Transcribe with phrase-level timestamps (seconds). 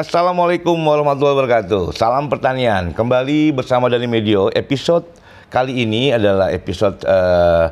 [0.00, 1.92] Assalamualaikum warahmatullahi wabarakatuh.
[1.92, 2.96] Salam pertanian.
[2.96, 4.48] Kembali bersama dari Medio.
[4.48, 5.04] Episode
[5.52, 7.68] kali ini adalah episode uh,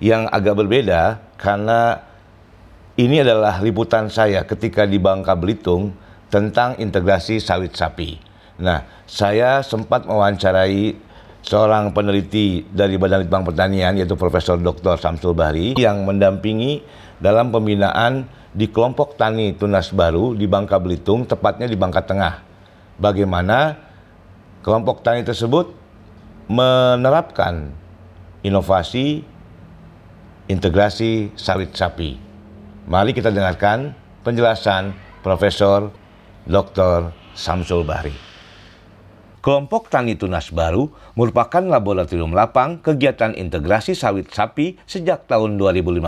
[0.00, 2.00] yang agak berbeda karena
[2.96, 5.92] ini adalah liputan saya ketika di Bangka Belitung
[6.32, 8.16] tentang integrasi sawit sapi.
[8.56, 10.96] Nah, saya sempat mewawancarai
[11.46, 14.98] seorang peneliti dari Badan Litbang Pertanian yaitu Profesor Dr.
[14.98, 16.82] Samsul Bahri yang mendampingi
[17.22, 22.42] dalam pembinaan di kelompok tani tunas baru di Bangka Belitung, tepatnya di Bangka Tengah.
[22.98, 23.78] Bagaimana
[24.66, 25.70] kelompok tani tersebut
[26.50, 27.70] menerapkan
[28.42, 29.22] inovasi
[30.50, 32.18] integrasi sawit sapi.
[32.86, 35.90] Mari kita dengarkan penjelasan Profesor
[36.46, 37.10] Dr.
[37.34, 38.35] Samsul Bahri.
[39.46, 46.02] Kelompok Tani Tunas Baru merupakan laboratorium lapang kegiatan integrasi sawit sapi sejak tahun 2015.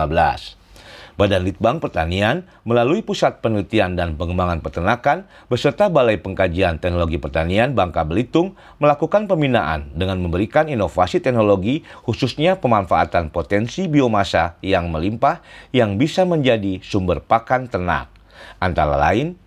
[1.15, 8.03] Badan Litbang Pertanian melalui Pusat Penelitian dan Pengembangan Peternakan beserta Balai Pengkajian Teknologi Pertanian Bangka
[8.03, 16.27] Belitung melakukan pembinaan dengan memberikan inovasi teknologi khususnya pemanfaatan potensi biomasa yang melimpah yang bisa
[16.27, 18.11] menjadi sumber pakan ternak.
[18.59, 19.39] Antara lain,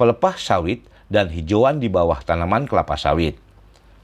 [0.00, 3.36] pelepah sawit dan hijauan di bawah tanaman kelapa sawit.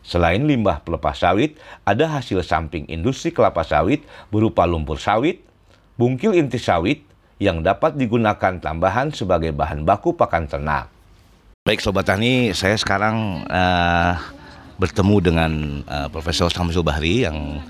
[0.01, 4.01] Selain limbah pelepah sawit, ada hasil samping industri kelapa sawit
[4.33, 5.45] berupa lumpur sawit,
[6.01, 7.05] bungkil inti sawit,
[7.41, 10.93] yang dapat digunakan tambahan sebagai bahan baku pakan ternak.
[11.65, 14.13] Baik Sobat Tani, saya sekarang uh,
[14.81, 15.53] bertemu dengan
[15.85, 17.61] uh, Profesor Samsul Bahri yang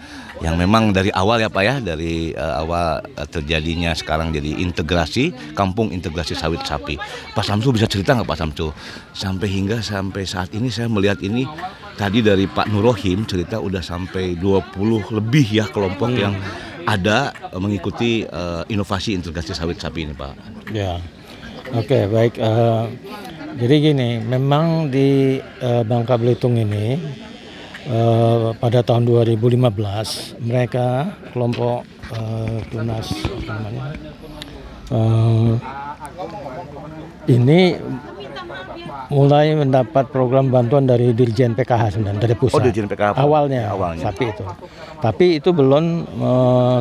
[0.41, 5.53] yang memang dari awal ya Pak ya, dari uh, awal uh, terjadinya sekarang jadi integrasi,
[5.53, 6.97] kampung integrasi sawit sapi.
[7.37, 8.72] Pak Samsul bisa cerita nggak Pak Samsul?
[9.12, 11.44] Sampai hingga sampai saat ini saya melihat ini
[12.00, 14.72] tadi dari Pak Nurohim cerita udah sampai 20
[15.20, 16.20] lebih ya kelompok hmm.
[16.22, 16.34] yang
[16.88, 20.32] ada uh, mengikuti uh, inovasi integrasi sawit sapi ini Pak?
[20.72, 21.04] Ya,
[21.76, 22.41] oke okay, baik.
[22.41, 22.88] Uh,
[23.60, 26.97] jadi gini, memang di uh, Bangka Belitung ini
[27.93, 33.84] uh, pada tahun 2015 mereka kelompok uh, tunas apa namanya
[34.97, 35.53] uh,
[37.28, 37.76] ini
[39.10, 42.59] mulai mendapat program bantuan dari Dirjen PKH sebenarnya dari pusat.
[42.59, 43.19] Oh, Dirjen PKH.
[43.19, 44.06] Awalnya, awalnya.
[44.06, 44.47] Sapi itu.
[45.03, 45.84] Tapi itu belum
[46.22, 46.78] uh,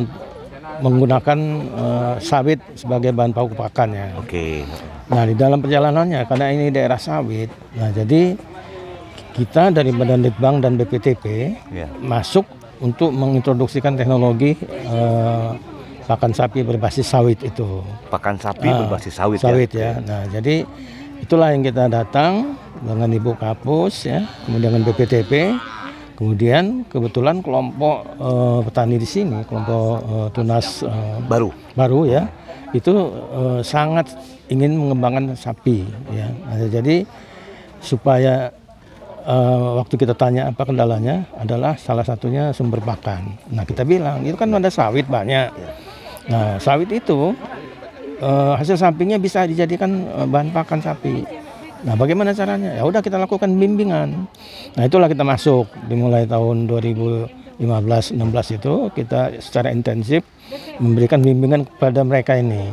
[0.78, 1.38] menggunakan
[1.74, 4.14] uh, sawit sebagai bahan baku pakannya.
[4.22, 4.62] Oke.
[4.64, 4.99] Okay.
[5.10, 8.38] Nah, di dalam perjalanannya karena ini daerah sawit, nah jadi
[9.34, 11.24] kita dari Badan Litbang dan BPTP
[11.74, 11.90] yeah.
[11.98, 12.46] masuk
[12.78, 14.54] untuk mengintroduksikan teknologi
[14.86, 15.58] uh,
[16.06, 17.82] pakan sapi berbasis sawit itu.
[18.06, 19.98] Pakan sapi uh, berbasis sawit, sawit ya.
[19.98, 20.02] ya.
[20.02, 20.62] Nah, jadi
[21.18, 25.32] itulah yang kita datang dengan Ibu Kapus ya, kemudian dengan BPTP,
[26.14, 32.30] kemudian kebetulan kelompok uh, petani di sini, kelompok uh, tunas uh, baru baru ya,
[32.70, 32.94] itu
[33.34, 34.10] uh, sangat
[34.50, 36.28] ingin mengembangkan sapi ya.
[36.28, 37.06] Nah, jadi
[37.80, 38.52] supaya
[39.24, 43.38] uh, waktu kita tanya apa kendalanya adalah salah satunya sumber pakan.
[43.54, 45.48] Nah kita bilang itu kan ada sawit banyak.
[46.28, 47.32] Nah sawit itu
[48.20, 51.24] uh, hasil sampingnya bisa dijadikan uh, bahan pakan sapi.
[51.80, 52.76] Nah, bagaimana caranya?
[52.76, 54.28] Ya udah kita lakukan bimbingan.
[54.76, 60.20] Nah, itulah kita masuk dimulai tahun 2015-16 itu kita secara intensif
[60.76, 62.68] memberikan bimbingan kepada mereka ini.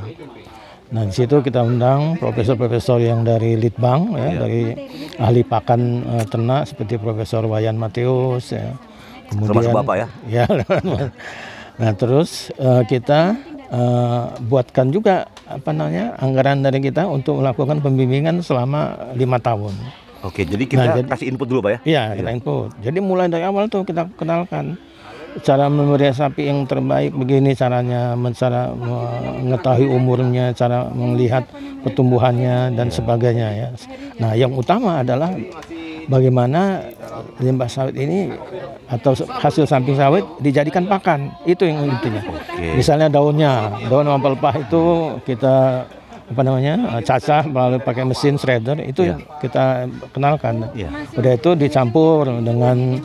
[0.87, 4.31] Nah, di situ kita undang profesor-profesor yang dari Litbang ya, ya.
[4.39, 4.61] dari
[5.19, 8.71] ahli pakan uh, ternak seperti Profesor Wayan Mateus ya.
[9.27, 10.07] Kemudian Bapak ya.
[10.31, 10.45] Ya.
[11.81, 13.35] nah, terus uh, kita
[13.67, 19.75] uh, buatkan juga apa namanya anggaran dari kita untuk melakukan pembimbingan selama lima tahun.
[20.23, 21.79] Oke, jadi kita nah, jadi, kasih input dulu pak ya?
[21.83, 22.37] Iya, kita iya.
[22.39, 22.69] input.
[22.79, 24.79] Jadi mulai dari awal tuh kita kenalkan
[25.43, 28.73] cara memelihara sapi yang terbaik begini caranya, cara
[29.41, 31.45] mengetahui umurnya, cara melihat
[31.83, 33.69] pertumbuhannya dan sebagainya ya.
[34.17, 35.33] Nah, yang utama adalah
[36.07, 36.87] bagaimana
[37.43, 38.31] limbah sawit ini
[38.87, 42.79] atau hasil samping sawit dijadikan pakan itu yang intinya okay.
[42.79, 44.83] misalnya daunnya daun pelepah itu
[45.27, 45.83] kita
[46.27, 49.19] apa namanya cacah melalui pakai mesin shredder itu yeah.
[49.39, 50.91] kita kenalkan yeah.
[51.15, 52.99] udah itu dicampur dengan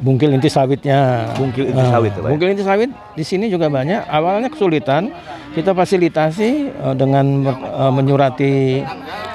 [0.00, 4.52] bungkil inti sawitnya bungkil inti sawit nah, bungkil inti sawit di sini juga banyak awalnya
[4.52, 5.08] kesulitan
[5.56, 8.84] kita fasilitasi uh, dengan uh, menyurati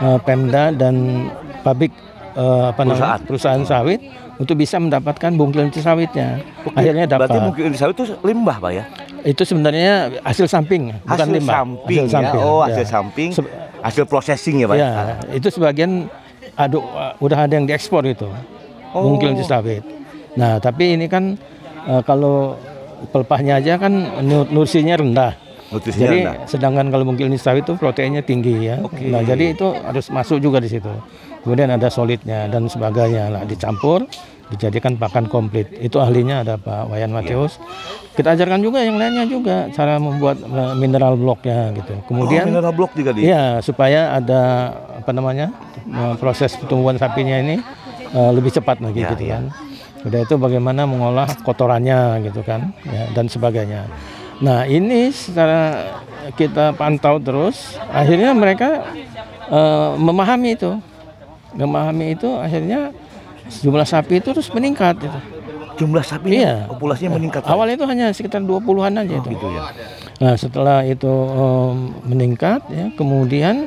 [0.02, 1.28] uh, Pemda dan
[1.66, 1.90] pabrik
[2.38, 3.18] uh, apa perusahaan.
[3.18, 4.00] namanya perusahaan sawit
[4.38, 6.42] untuk bisa mendapatkan bungkil inti sawitnya.
[6.74, 7.46] Akhirnya Berarti dapat.
[7.46, 8.84] mungkin di sawit itu limbah pak ya?
[9.22, 11.56] Itu sebenarnya hasil samping, bukan Hasil limbah.
[11.62, 12.32] samping, ya?
[12.42, 12.90] Oh hasil ya.
[12.90, 13.54] samping, Se-
[13.86, 14.76] hasil processing ya pak?
[14.82, 14.90] Ya,
[15.30, 16.10] itu sebagian
[16.58, 16.82] aduk
[17.22, 18.26] udah ada yang diekspor itu.
[18.98, 19.14] Oh.
[19.14, 19.86] Bungkil inti sawit.
[20.34, 21.36] Nah, tapi ini kan
[21.86, 22.56] eh, kalau
[23.10, 23.92] pelepahnya aja kan
[24.22, 25.34] nu- nutrisinya rendah.
[25.72, 26.36] Nutrisinya Jadi rendah.
[26.46, 28.80] sedangkan kalau mungkin sawit itu proteinnya tinggi ya.
[28.80, 29.08] Oke.
[29.08, 30.92] Nah, jadi itu harus masuk juga di situ.
[31.42, 34.06] Kemudian ada solidnya dan sebagainya lah dicampur
[34.52, 35.72] dijadikan pakan komplit.
[35.74, 37.58] Itu ahlinya ada Pak Wayan Mateus.
[38.12, 41.96] Kita ajarkan juga yang lainnya juga cara membuat eh, mineral bloknya gitu.
[41.96, 43.26] Oh, Kemudian mineral block juga di.
[43.26, 44.42] Iya, supaya ada
[45.02, 45.50] apa namanya
[45.82, 47.58] eh, proses pertumbuhan sapinya ini
[48.12, 49.40] eh, lebih cepat lagi Ya, gitu ya.
[50.02, 53.86] Udah itu bagaimana mengolah kotorannya gitu kan, ya, dan sebagainya.
[54.42, 55.94] Nah ini secara
[56.34, 58.82] kita pantau terus, akhirnya mereka
[59.46, 60.72] eh, memahami itu,
[61.54, 62.90] memahami itu akhirnya
[63.62, 64.98] jumlah sapi itu terus meningkat.
[64.98, 65.20] Gitu.
[65.86, 66.66] Jumlah sapi Iya.
[66.70, 67.42] populasinya meningkat.
[67.46, 69.28] Awalnya itu hanya sekitar 20-an aja itu.
[69.34, 69.62] gitu ya.
[70.22, 71.76] Nah setelah itu em,
[72.06, 73.66] meningkat ya kemudian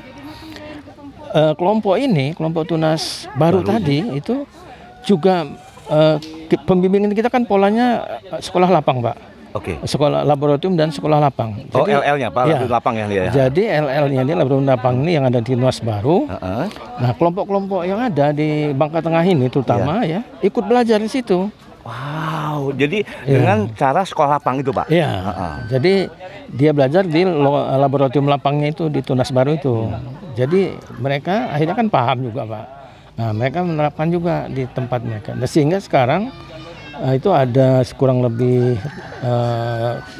[1.34, 4.46] eh, kelompok ini kelompok tunas baru, tadi itu
[5.02, 5.46] juga
[5.86, 6.16] eh,
[6.46, 9.16] ki- pembimbingan kita kan polanya eh, sekolah lapang pak
[9.54, 9.78] Oke.
[9.81, 11.54] sekolah laboratorium dan sekolah lapang.
[11.70, 12.66] Oh LL-nya pak, Iya.
[12.66, 13.22] lapang ya dia.
[13.22, 13.46] ya?
[13.46, 16.26] Jadi LL-nya ini laboratorium lapang ini yang ada di Nuas Baru.
[16.26, 16.66] Heeh.
[16.98, 21.46] Nah kelompok-kelompok yang ada di Bangka Tengah ini terutama ya ikut belajar di situ.
[21.84, 23.31] Wow, jadi Iya.
[23.31, 24.90] dengan cara sekolah lapang itu pak?
[24.90, 25.06] Iya.
[25.22, 25.54] Heeh.
[25.70, 25.94] Jadi
[26.50, 27.22] dia belajar di
[27.78, 29.86] laboratorium lapangnya itu di Tunas Baru itu.
[30.34, 32.64] Jadi mereka akhirnya kan paham juga pak.
[33.14, 35.31] Nah mereka menerapkan juga di tempat mereka.
[35.32, 36.34] Nah, sehingga sekarang
[37.00, 38.75] eh, itu ada kurang lebih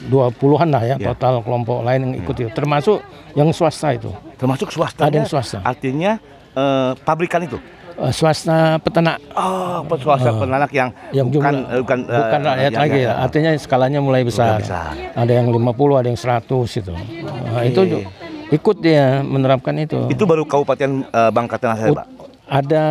[0.06, 1.12] dua puluhan lah ya Iya.
[1.12, 2.50] total kelompok lain yang ikut itu.
[2.50, 3.02] Termasuk
[3.35, 4.11] yang swasta itu.
[4.37, 5.05] Termasuk swasta.
[5.05, 5.58] Ada yang swasta.
[5.61, 6.19] Artinya
[6.52, 7.58] eh, pabrikan itu.
[7.94, 12.73] Eh, swasta peternak Oh, swasta peternak yang, yang bukan jumlah- eh, bukan eh, bukan rakyat
[12.73, 13.12] ya, lagi ya, ya.
[13.20, 14.58] Artinya skalanya mulai besar.
[14.58, 14.94] besar.
[15.14, 16.90] Ada yang 50, ada yang 100 itu.
[16.90, 18.02] Nah, itu ju-
[18.50, 19.99] ikut dia menerapkan itu.
[20.08, 22.06] Itu baru Kabupaten eh, Bangka Tengah saya pak.
[22.44, 22.82] Ada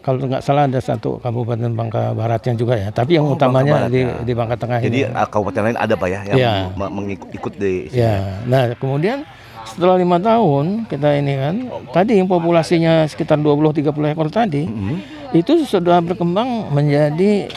[0.00, 2.90] kalau nggak salah ada satu kabupaten Bangka Baratnya juga ya.
[2.90, 4.18] Tapi yang utamanya Barat di ya.
[4.18, 5.08] di Bangka Tengah Jadi ini.
[5.08, 6.38] eh, kabupaten lain ada pak ya yang
[6.72, 7.86] me- mengikut ikut di.
[7.90, 8.42] Ya.
[8.42, 9.22] Nah kemudian
[9.64, 11.54] setelah lima tahun kita ini kan
[11.90, 14.98] tadi yang populasinya sekitar 20-30 ekor tadi Hmm.
[15.32, 17.50] itu sudah berkembang menjadi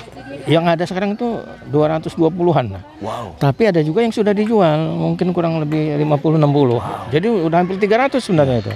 [0.45, 2.65] yang ada sekarang itu 220-an.
[2.71, 2.83] lah.
[2.99, 3.37] Wow.
[3.37, 6.81] Tapi ada juga yang sudah dijual, mungkin kurang lebih 50-60.
[7.09, 8.73] Jadi udah hampir 300 sebenarnya itu.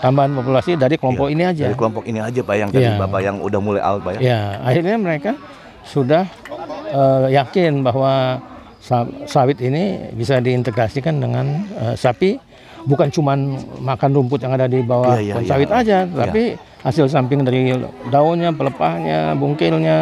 [0.00, 1.68] Tambahan populasi dari kelompok ini aja.
[1.68, 2.96] Dari kelompok ini aja pak yang tadi Iya.
[2.96, 4.20] bapak yang udah mulai out pak ya.
[4.22, 5.30] Ya, akhirnya mereka
[5.82, 6.24] sudah
[6.90, 8.40] eh, yakin bahwa
[8.80, 12.40] sa- sawit ini bisa diintegrasikan dengan eh, sapi
[12.82, 13.38] bukan cuman
[13.78, 15.50] makan rumput yang ada di bawah Iya, iya, pohon iya.
[15.52, 16.42] sawit aja, tapi
[16.80, 17.76] hasil samping dari
[18.08, 19.98] daunnya, pelepahnya, bungkilnya,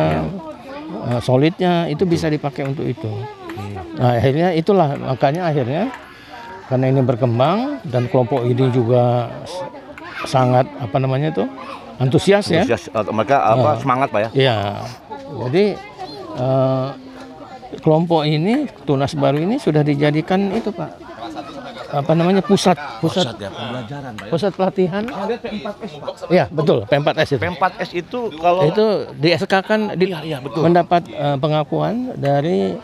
[1.05, 3.11] eh, solidnya itu bisa dipakai untuk itu.
[3.99, 5.91] Nah, akhirnya itulah makanya akhirnya
[6.65, 9.27] karena ini berkembang dan kelompok ini juga
[10.28, 11.44] sangat apa namanya itu
[11.96, 12.60] antusias ya.
[12.60, 14.30] Antusias, eh, mereka apa semangat pak ya.
[14.36, 14.56] Iya.
[15.42, 15.64] Jadi
[16.36, 16.88] eh,
[17.78, 21.08] kelompok ini Tunas Baru ini sudah dijadikan itu Pak
[21.88, 24.28] apa namanya pusat pusat ya pembelajaran pak.
[24.28, 25.08] pusat pelatihan.
[26.28, 27.40] Iya betul P4S itu.
[27.40, 28.86] P4S itu kalau Itu
[29.16, 30.69] di SK kan di- Iya, iya, betul.
[30.69, 32.76] mendapat eh, pengakuan dari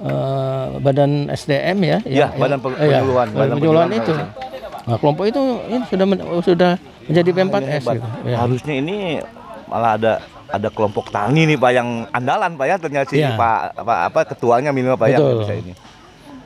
[0.00, 1.98] eh, Badan SDM ya.
[2.02, 4.12] Iya, yang- Badan iya, Penyuluhan, Badan Badan penyuluhan Penyuluhan itu.
[4.88, 6.72] Nah kelompok itu ini sudah men- sudah
[7.04, 7.94] menjadi P4S hebat.
[7.94, 8.08] gitu.
[8.24, 8.36] Ya.
[8.40, 8.96] Harusnya ini
[9.68, 10.12] malah ada
[10.48, 13.36] ada kelompok tani nih pak yang andalan pak ya ternyata si Iya.
[13.36, 15.44] pak apa apa ketuanya minimal pak ya Betul.
[15.44, 15.72] bisa ini.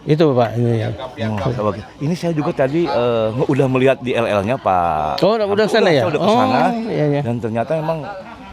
[0.03, 0.91] Itu Pak ini ya.
[1.31, 1.71] Oh.
[2.03, 5.23] Ini saya juga tadi eh, udah melihat di LL-nya Pak.
[5.23, 6.03] Oh, udah, udah sana ya?
[6.03, 6.59] Udah ke sana.
[6.59, 7.21] Oh, iya, iya.
[7.23, 8.03] Dan ternyata emang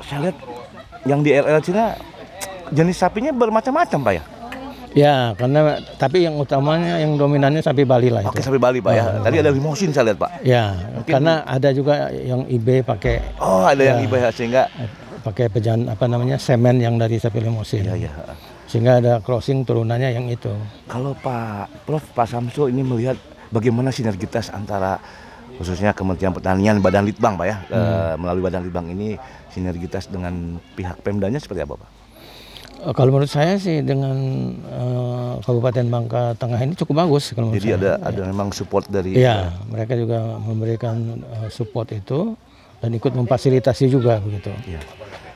[0.06, 0.38] saya lihat
[1.10, 1.98] yang di LL Cina
[2.70, 4.24] jenis sapinya bermacam-macam Pak ya.
[4.92, 8.30] Ya, karena tapi yang utamanya yang dominannya sapi Bali lah itu.
[8.30, 9.04] Oke sampai Bali Pak ya.
[9.06, 9.22] Oh.
[9.22, 10.32] Tadi ada limosin saya lihat Pak.
[10.42, 14.06] Ya, karena ada juga yang IB pakai Oh ada yang Ya.
[14.06, 14.66] ibadah sehingga
[15.22, 17.86] pakai pejan apa namanya semen yang dari sapi limosin.
[17.86, 18.10] ya ya.
[18.66, 20.50] Sehingga ada crossing turunannya yang itu.
[20.86, 23.18] Kalau Pak Prof Pak Samsul ini melihat
[23.50, 24.98] bagaimana sinergitas antara
[25.56, 27.76] khususnya Kementerian Pertanian Badan Litbang Pak ya Hmm.
[27.76, 29.18] eh, melalui Badan Litbang ini
[29.50, 31.90] sinergitas dengan pihak Pemdanya seperti apa Pak?
[32.80, 34.16] Eh, Kalau menurut saya sih dengan
[34.56, 37.78] eh, Kabupaten Bangka Tengah ini cukup bagus kalau menurut Jadi saya.
[37.78, 42.40] ada ada memang support dari Iya, mereka juga memberikan eh, support itu
[42.80, 44.52] dan ikut memfasilitasi juga begitu.
[44.66, 44.80] Iya.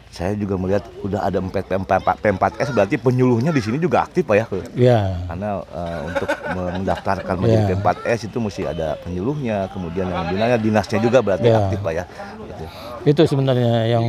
[0.07, 4.45] Saya juga melihat udah ada P4S berarti penyuluhnya di sini juga aktif Pak ya.
[4.77, 7.69] Ya, Karena eh, untuk mendaftarkan menjadi Iya.
[7.75, 11.59] P4S itu mesti ada penyuluhnya, kemudian yang binanya dinasnya juga berarti Iya.
[11.59, 12.05] aktif Pak ya.
[12.39, 12.65] Gitu.
[13.03, 14.05] itu sebenarnya yang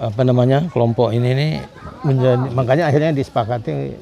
[0.00, 1.50] apa namanya kelompok ini nih
[2.02, 3.92] menjadi makanya akhirnya disepakati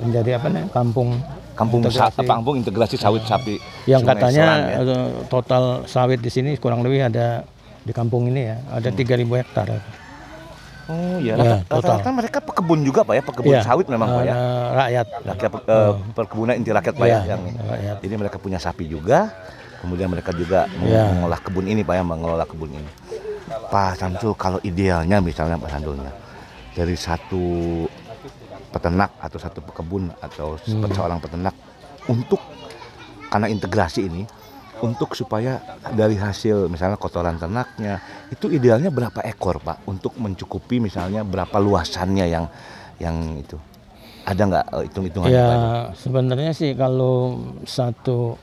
[0.00, 1.14] menjadi apa nih kampung
[1.54, 2.26] Kampung sa integrasi.
[2.26, 3.62] kampung integrasi sawit sapi.
[3.86, 4.78] yang Sungai katanya Selan, ya.
[4.82, 7.46] eh, total sawit di sini kurang lebih ada
[7.80, 9.06] di kampung ini ya ada 3.000
[9.38, 9.70] hektar.
[10.84, 11.96] Oh iya, Ya, rata- total.
[11.96, 14.34] rata-rata mereka pekebun juga Pak ya, pekebun Iya, sawit memang Pak ya.
[14.34, 15.06] eh, rakyat.
[15.24, 17.96] Rakyat eh, perkebunan inti rakyat Pak ya Iya, yang rakyat.
[18.02, 19.30] Jadi mereka punya sapi juga,
[19.78, 21.06] kemudian mereka juga Iya.
[21.08, 22.90] mengolah kebun ini Pak ya, mengelola kebun ini.
[23.44, 26.12] Pak Samsul, kalau idealnya misalnya Pak Sandulnya
[26.72, 27.84] dari satu
[28.68, 30.90] peternak atau satu pekebun atau Hmm.
[30.90, 31.54] seorang peternak
[32.06, 32.40] untuk
[33.28, 34.22] karena integrasi ini
[34.80, 41.22] untuk supaya dari hasil misalnya kotoran ternaknya itu idealnya berapa ekor Pak untuk mencukupi misalnya
[41.22, 42.44] berapa luasannya yang
[42.98, 43.54] yang itu
[44.24, 45.48] ada nggak eh, hitung-hitungannya Ya
[45.94, 48.34] sebenarnya sih kalau satu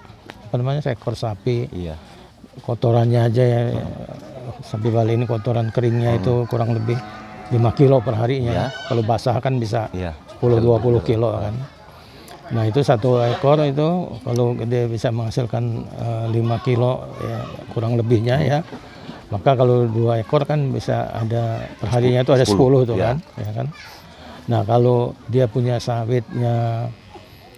[0.47, 1.95] apa namanya seekor sapi Iya.
[2.59, 3.61] Kotorannya aja ya
[4.61, 6.99] sapi Bali ini kotoran keringnya itu kurang lebih
[7.49, 8.51] 5 kilo per harinya.
[8.51, 8.65] Ya.
[8.87, 10.15] Kalau basah kan bisa Iya.
[10.39, 11.55] 10-20 kilo kan.
[12.51, 13.87] Nah itu satu ekor itu
[14.23, 17.39] kalau dia bisa menghasilkan eh, 5 kilo ya
[17.71, 18.59] kurang lebihnya ya.
[19.31, 23.15] Maka kalau dua ekor kan bisa ada perharinya itu ada 10 tuh ya.
[23.15, 23.67] kan, ya kan.
[24.51, 26.87] Nah kalau dia punya sawitnya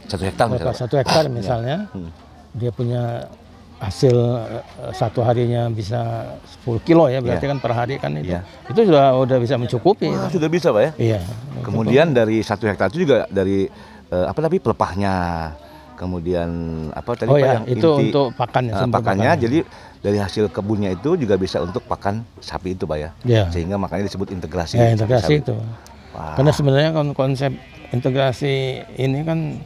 [0.06, 0.78] Satu hektar misalnya.
[0.78, 2.14] satu hektar misalnya, Hmm.
[2.54, 3.26] dia punya
[3.80, 6.34] hasil eh, satu harinya bisa
[6.66, 8.32] 10 kilo ya berarti kan per hari kan itu.
[8.32, 8.42] Iya.
[8.70, 10.08] Itu sudah udah bisa mencukupi.
[10.10, 10.92] Wah, sudah bisa Pak ya.
[10.98, 11.20] Iya.
[11.62, 13.68] Kemudian dari satu hektar itu juga dari
[14.10, 15.16] eh, apa tadi pelepahnya,
[15.96, 16.50] kemudian
[16.92, 19.30] apa tadi Oh Pak ya, yang itu inti, untuk pakan ya, sumber pakannya.
[19.30, 19.44] pakannya.
[19.44, 19.58] Jadi
[20.04, 23.10] dari hasil kebunnya itu juga bisa untuk pakan sapi itu Pak ya.
[23.24, 23.44] Ya.
[23.52, 24.76] Sehingga makanya disebut integrasi.
[24.80, 25.56] Ya integrasi itu.
[26.14, 26.36] Wah.
[26.38, 27.52] Karena sebenarnya kon- konsep
[27.92, 29.60] integrasi ini kan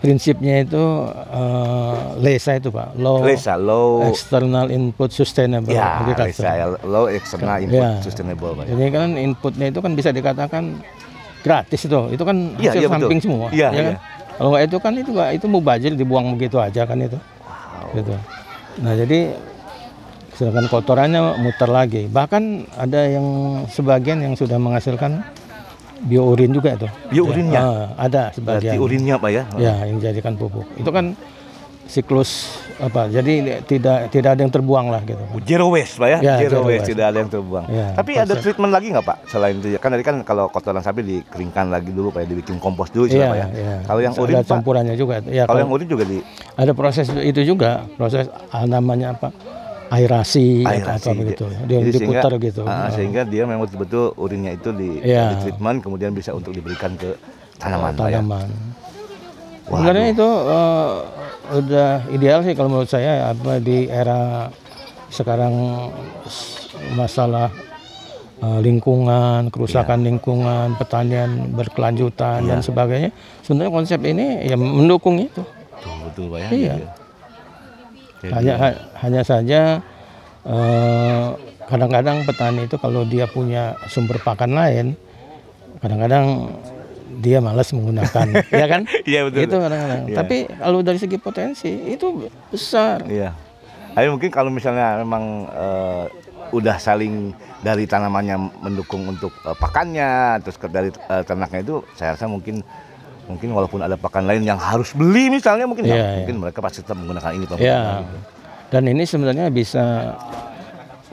[0.00, 0.80] prinsipnya itu
[1.12, 6.40] eh, LESA itu Pak, Low Lesa, low External Input Sustainable ya, Agriculture.
[6.42, 8.00] Lesa, ya, low external input Ya.
[8.00, 8.64] sustainable Pak.
[8.64, 8.72] ya.
[8.74, 10.64] Ini kan inputnya itu kan bisa dikatakan
[11.40, 13.00] gratis itu, itu kan Iya, hasil iya, betul.
[13.04, 13.94] samping semua, Iya, ya kan?
[13.94, 13.98] iya.
[14.34, 17.18] Kalau nggak itu kan itu itu mubazir dibuang begitu aja kan itu,
[17.92, 18.14] gitu.
[18.80, 19.36] Nah jadi
[20.32, 23.26] sedangkan kotorannya muter lagi, bahkan ada yang
[23.68, 25.20] sebagian yang sudah menghasilkan
[26.00, 26.88] biourin juga itu.
[27.10, 27.60] Biourinnya?
[27.60, 28.80] Ah, ada Berarti sebagian.
[28.80, 29.42] urinnya Pak ya.
[29.56, 30.64] Ya, yang dijadikan pupuk.
[30.74, 31.12] Itu kan
[31.84, 32.46] siklus
[32.78, 33.10] apa?
[33.10, 35.20] Jadi tidak tidak ada yang terbuang lah gitu.
[35.42, 36.90] Zero waste Pak ya, Ya, zero, zero waste, waste.
[36.94, 37.64] tidak ada yang terbuang.
[37.66, 39.78] Ya, Tapi ada treatment lagi nggak Pak selain itu ya?
[39.82, 43.18] Kan tadi kan kalau kotoran sapi dikeringkan lagi dulu Pak ya, dibikin kompos dulu Pak
[43.18, 43.46] ya.
[43.50, 43.74] iya.
[43.84, 45.14] Kalau yang Ada urin Pak, campurannya juga.
[45.26, 46.22] Ya, kalau yang urin juga di
[46.54, 49.34] ada proses itu juga proses ah, namanya apa
[49.90, 51.02] aerasi, atau aerasi.
[51.02, 55.02] apa begitu dia Jadi diputar sehingga, gitu ah, sehingga dia memang betul-betul urinnya itu di,
[55.02, 55.34] Iya.
[55.34, 57.10] di treatment kemudian bisa untuk diberikan ke
[57.58, 58.22] tanaman ya.
[58.22, 58.48] tanaman
[59.66, 60.90] sebenarnya itu eh,
[61.50, 64.46] udah ideal sih kalau menurut saya apa di era
[65.10, 65.52] sekarang
[66.94, 67.50] masalah
[68.40, 73.10] eh, lingkungan kerusakan lingkungan pertanian berkelanjutan dan sebagainya
[73.42, 75.42] sebenarnya konsep ini ya mendukung itu
[75.80, 76.48] Betul, betul Pak ya.
[76.52, 76.74] Iya.
[78.20, 79.60] Jadi, hanya ha- hanya saja
[80.42, 81.26] eh,
[81.64, 84.86] kadang-kadang petani itu kalau dia punya sumber pakan lain
[85.78, 86.50] kadang-kadang
[87.16, 88.26] dia malas menggunakan
[88.60, 89.40] ya kan Iya betul.
[89.44, 90.16] itu kadang-kadang Iya.
[90.16, 92.06] tapi kalau dari segi potensi itu
[92.48, 93.32] besar Iya.
[93.92, 96.04] Ayo mungkin kalau misalnya memang eh,
[96.50, 102.24] udah saling dari tanamannya mendukung untuk eh, pakannya, terus dari eh, ternaknya itu, saya rasa
[102.24, 102.62] mungkin
[103.30, 106.18] mungkin walaupun ada pakan lain yang harus beli misalnya mungkin nggak, iya.
[106.22, 107.56] mungkin mereka pasti tetap menggunakan ini Pak.
[107.62, 108.02] ya
[108.70, 110.14] dan ini sebenarnya bisa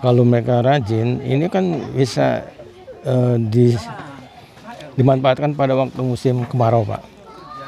[0.01, 2.45] kalau mereka rajin ini kan bisa
[3.05, 3.73] eh, di
[4.97, 7.01] dimanfaatkan pada waktu musim kemarau pak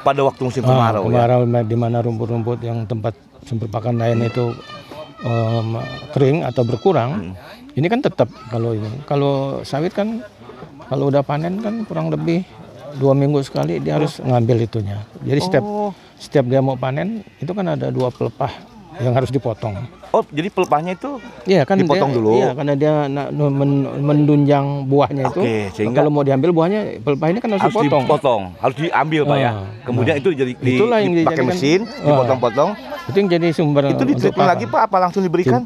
[0.01, 1.07] Pada waktu musim Ah, kemarau ya.
[1.11, 3.13] kemarau di mana rumput-rumput yang tempat
[3.45, 4.55] sumber pakan lain itu
[5.21, 5.67] em,
[6.15, 7.35] kering atau berkurang,
[7.75, 8.87] ini kan tetap kalau ini.
[9.03, 10.23] Kalau sawit kan
[10.87, 12.47] kalau udah panen kan kurang lebih
[12.93, 14.97] dua minggu sekali dia harus ngambil itunya.
[15.19, 15.91] Jadi setiap Oh.
[16.15, 18.49] setiap dia mau panen itu kan ada dua pelepah
[18.97, 19.77] yang harus dipotong.
[20.09, 22.29] Oh, jadi pelepahnya itu Iya kan Dipotong dia, dulu.
[22.33, 25.39] Iya karena dia na- men- mendunjang buahnya itu.
[25.39, 28.03] Oke, sehingga- kalau mau diambil buahnya pelepah ini kan harus, harus dipotong.
[28.03, 29.51] dipotong, harus diambil Pak ya.
[29.51, 32.05] Ah, Kemudian itu jadi di, Itulah yang dipakai dijadikan- mesin, Ah.
[32.05, 32.69] dipotong-potong.
[33.05, 34.51] Itu yang jadi sumber Itu di untuk treatment pakan.
[34.51, 35.61] lagi Pak apa langsung diberikan?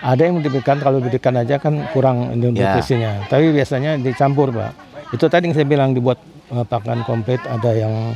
[0.00, 2.36] Ada yang diberikan kalau diberikan aja kan kurang Ya.
[2.70, 3.26] nutrisinya.
[3.26, 4.70] Tapi biasanya dicampur, Pak.
[5.10, 8.12] Itu tadi yang saya bilang dibuat pakan komplit ada yang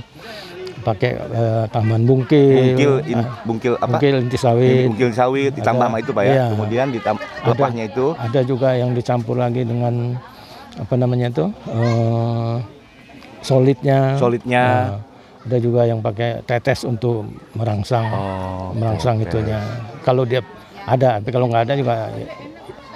[0.78, 3.86] pakai eh, taman bungkil, Bungkil in- ah, bungkil apa?
[3.92, 4.86] bungkil inti sawit.
[4.86, 6.32] Bungkil sawit ditambah Ada- sama itu Pak ya.
[6.32, 6.46] iya.
[6.48, 10.14] Kemudian ditambah pelepahnya itu Ada juga yang dicampur lagi dengan
[10.74, 11.44] apa namanya itu?
[11.66, 12.54] eh,
[13.40, 14.14] solidnya.
[14.16, 14.64] solidnya.
[14.64, 14.86] Nah,
[15.44, 19.24] ada juga yang pakai tetes untuk merangsang Oh, merangsang oke.
[19.24, 19.58] itunya.
[20.00, 20.44] Kalau dia
[20.84, 21.94] ada, tapi kalau nggak ada juga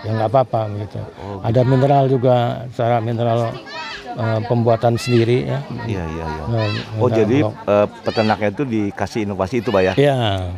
[0.02, 1.00] ya nggak apa-apa gitu.
[1.18, 2.36] Oh, Ada mineral juga,
[2.70, 3.50] cara mineral
[4.14, 5.58] eh, pembuatan sendiri ya.
[5.82, 6.44] Iya iya iya.
[6.60, 9.92] Eh, Oh jadi eh, peternaknya itu dikasih inovasi itu pak ya?
[9.94, 10.16] ya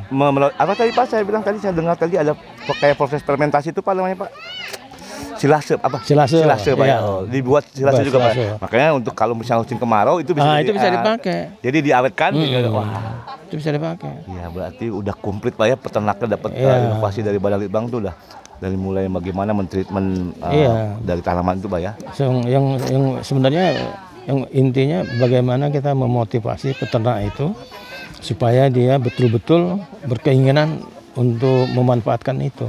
[0.09, 2.35] melo- apa tadi pak saya bilang tadi saya dengar tadi ada
[2.73, 4.31] kayak proses fermentasi itu pak namanya pak
[5.35, 6.41] silase apa Silase,
[6.73, 6.99] pak ya iya.
[7.01, 8.57] oh, dibuat silase Buat juga pak silase.
[8.57, 11.41] makanya untuk kalau misalnya musim kemarau itu bisa Ah, itu bisa ah, dipakai.
[11.59, 12.47] jadi diawetkan Hmm.
[12.47, 12.71] gitu.
[12.71, 13.03] wah
[13.43, 14.15] itu bisa dipakai.
[14.27, 16.73] ya berarti udah komplit pak ya peternaknya dapat Iya.
[16.89, 18.15] inovasi dari Badan Litbang tuh udah
[18.57, 20.99] dari mulai bagaimana mentreatment eh, Iya.
[21.01, 23.75] dari tanaman itu pak ya So, yang yang sebenarnya
[24.25, 27.53] yang intinya bagaimana kita memotivasi peternak itu
[28.19, 30.81] supaya dia betul-betul berkeinginan
[31.13, 32.65] untuk memanfaatkan itu.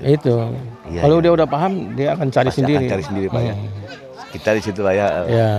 [0.00, 0.54] Itu.
[0.86, 1.24] Iya, Kalau iya.
[1.24, 2.84] dia udah paham, dia akan cari Pasti sendiri.
[2.84, 3.68] akan cari sendiri pak ya Hmm.
[4.32, 5.50] Kita di situ pak ya eh, Ya.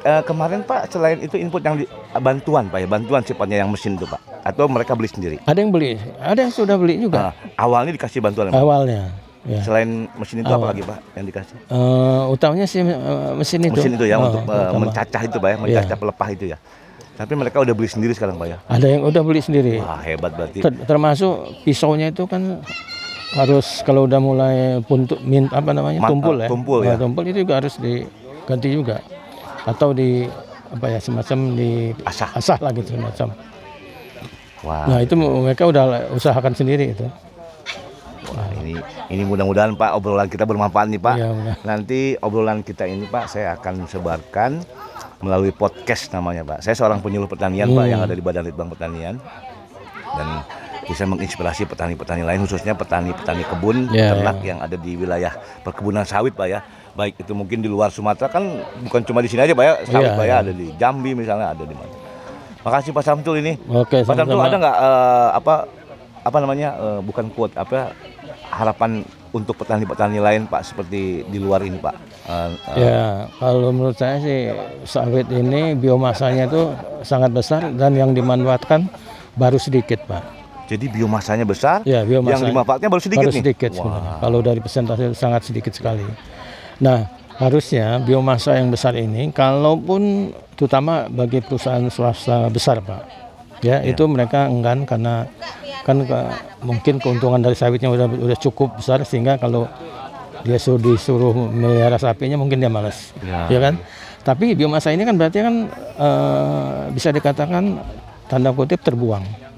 [0.00, 1.84] Eh, kemarin Pak, selain itu input yang di,
[2.16, 5.36] bantuan Pak ya, bantuan sifatnya yang mesin itu Pak, atau mereka beli sendiri?
[5.44, 8.56] Ada yang beli, ada yang sudah beli juga Nah, awalnya dikasih bantuan Pak.
[8.56, 9.12] awalnya.
[9.40, 9.60] Ya.
[9.60, 11.56] Selain mesin itu apa lagi Pak yang dikasih?
[11.62, 13.76] Eh, utamanya sih eh, mesin itu.
[13.76, 14.78] Mesin itu ya Oh, untuk eh, utama.
[14.82, 16.58] mencacah itu Pak ya, mencacah pelepah itu ya.
[17.14, 18.58] Tapi mereka udah beli sendiri sekarang Pak ya.
[18.66, 19.76] Ada yang udah beli sendiri.
[19.78, 20.64] Wah hebat berarti.
[20.64, 22.64] Ter- termasuk pisaunya itu kan
[23.32, 26.96] harus kalau udah mulai puntuk min apa namanya Ma- tumpul ya tumpul Nah, ya.
[26.96, 28.96] tumpul itu juga harus diganti juga
[29.62, 30.26] atau di
[30.68, 31.70] apa ya semacam di
[32.02, 32.30] Asah.
[32.32, 33.28] asah lah gitu semacam
[34.60, 37.06] Wah, nah itu mereka udah usahakan sendiri itu
[38.28, 38.76] wah, ini
[39.08, 41.16] ini mudah-mudahan Pak obrolan kita bermanfaat nih Pak.
[41.16, 41.56] Mudah.
[41.64, 44.60] Nanti obrolan kita ini Pak saya akan sebarkan
[45.18, 46.60] melalui podcast namanya Pak.
[46.60, 47.90] Saya seorang penyuluh pertanian Pak Hmm.
[47.90, 49.16] yang ada di Badan Litbang Pertanian
[50.10, 50.28] dan
[50.90, 55.30] bisa menginspirasi petani-petani lain khususnya petani-petani kebun Iya, ternak yang ada di wilayah
[55.62, 56.60] perkebunan sawit Pak ya.
[56.98, 58.42] Baik itu mungkin di luar Sumatera kan
[58.82, 60.42] bukan cuma di sini aja Pak ya, sawit Iya, Pak ya iya.
[60.42, 61.94] ada di Jambi misalnya ada di mana.
[62.66, 63.54] Makasih Pak Samsul ini.
[63.70, 65.54] oke Pak sama-sama ada nggak eh, apa
[66.26, 67.94] apa namanya eh, bukan quote apa
[68.50, 71.94] harapan untuk petani-petani lain Pak seperti di luar ini Pak.
[72.26, 74.50] Eh, eh, ya kalau menurut saya sih
[74.82, 76.74] sawit ini biomasanya itu
[77.06, 78.90] sangat besar dan yang dimanfaatkan
[79.38, 80.39] baru sedikit pak
[80.70, 82.38] Jadi biomasanya besar, Ya, biomasa.
[82.38, 83.42] yang dimanfaatnya baru sedikit baru nih.
[83.42, 84.12] sedikit sebenarnya.
[84.16, 86.06] Kalau dari persentase sangat sedikit sekali.
[86.78, 93.02] Nah, harusnya biomasa yang besar ini, kalaupun terutama bagi perusahaan swasta besar, Pak,
[93.60, 95.26] ya itu mereka enggan karena
[95.82, 96.30] kan ke-
[96.60, 99.66] mungkin keuntungan dari sawitnya udah udah cukup besar sehingga kalau
[100.40, 103.50] dia suruh disuruh melihara sapinya mungkin dia malas, Ya.
[103.50, 103.74] ya kan?
[104.22, 105.66] Tapi biomasa ini kan berarti kan
[105.98, 107.82] eh, bisa dikatakan
[108.24, 109.49] tanda kutip terbuang.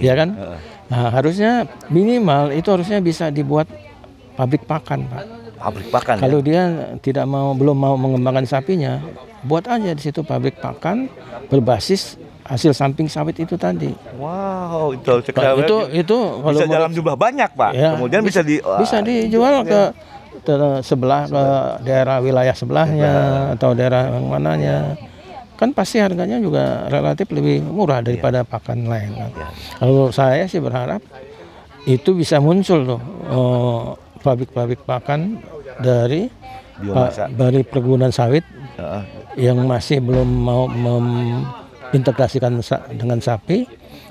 [0.00, 0.30] Ya kan?
[0.34, 0.58] Heeh.
[0.84, 3.66] Nah, harusnya minimal itu harusnya bisa dibuat
[4.36, 5.24] pabrik pakan, Pak.
[5.56, 6.46] Pabrik pakan Kalau ya.
[6.46, 6.62] dia
[7.00, 9.00] tidak mau belum mau mengembangkan sapinya,
[9.46, 11.08] buat aja di situ pabrik pakan
[11.48, 13.96] berbasis hasil samping sawit itu tadi.
[14.20, 17.72] Wow, itu sekali itu itu kalau bisa dalam jumlah banyak, Pak.
[17.72, 19.80] Ya, Kemudian bisa, di wah, bisa dijual ke
[20.44, 20.54] ke
[20.84, 21.44] sebelah ke
[21.88, 23.12] daerah wilayah sebelahnya
[23.56, 24.76] atau daerah yang mananya.
[25.54, 29.10] Kan pasti harganya juga relatif lebih murah daripada pakan lain.
[29.12, 29.30] kan.
[29.30, 29.48] Ya.
[29.78, 31.00] Kalau saya sih berharap
[31.84, 33.82] itu bisa muncul tuh eh,
[34.18, 35.38] pabrik-pabrik pakan
[35.76, 36.26] dari
[36.74, 37.26] Biomasa.
[37.26, 38.42] pa- dari perkebunan sawit
[38.74, 39.02] Heeh.
[39.40, 43.66] yang masih belum mau mengintegrasikan sa- dengan sapi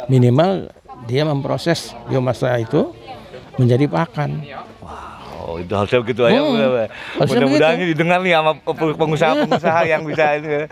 [0.05, 0.71] minimal
[1.03, 2.93] dia memproses biomasa itu
[3.55, 4.39] menjadi pakan.
[5.53, 6.33] Oh, itu harusnya begitu aja.
[6.35, 6.57] Hmm,
[7.13, 8.51] harusnya Mudah-mudahan ini didengar nih sama
[8.97, 10.65] pengusaha-pengusaha yang bisa ini.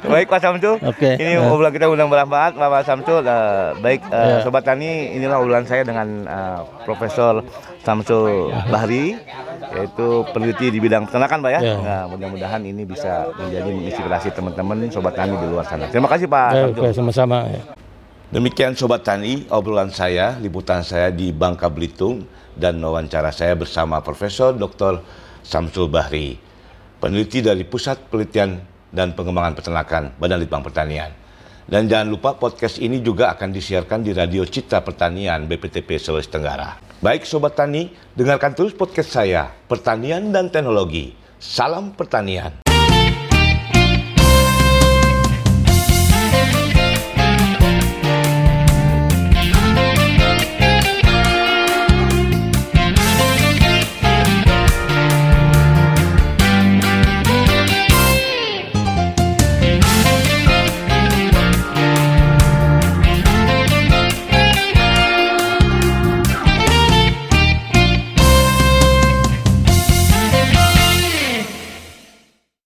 [0.00, 0.78] Baik Pak Samsul.
[0.78, 1.10] Oke.
[1.12, 1.50] Ini Nah.
[1.50, 3.20] obrolan kita mudah bermanfaat Pak Samsul.
[3.20, 4.38] Eh, baik eh, Ya.
[4.40, 7.42] sobat tani, inilah obrolan saya dengan eh, Profesor
[7.80, 9.18] Samsul Bahri
[9.68, 11.60] yaitu peneliti di bidang peternakan Pak ya.
[11.60, 11.74] Ya.
[11.76, 15.88] Nah, mudah-mudahan ini bisa menjadi menginspirasi teman-teman sobat tani di luar sana.
[15.88, 16.78] Terima kasih Pak Eh, Samsul.
[16.78, 17.38] oke, sama-sama.
[17.48, 17.62] ya.
[18.28, 24.52] Demikian Sobat Tani, obrolan saya, liputan saya di Bangka Belitung dan wawancara saya bersama Profesor
[24.52, 25.00] Dr.
[25.46, 26.36] Samsul Bahri,
[26.98, 28.58] peneliti dari Pusat Penelitian
[28.90, 31.14] dan Pengembangan Peternakan Badan Litbang Pertanian.
[31.68, 36.80] Dan jangan lupa podcast ini juga akan disiarkan di Radio Citra Pertanian BPTP Sulawesi Tenggara.
[36.98, 41.14] Baik Sobat Tani, dengarkan terus podcast saya, Pertanian dan Teknologi.
[41.38, 42.67] Salam Pertanian.